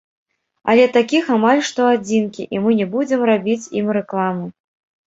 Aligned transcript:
Але 0.73 0.85
такіх 0.95 1.29
амаль 1.35 1.61
што 1.69 1.81
адзінкі, 1.97 2.49
і 2.57 2.65
мы 2.65 2.71
не 2.81 2.91
будзем 2.99 3.21
рабіць 3.35 3.61
ім 3.83 3.97
рэкламу. 4.01 4.55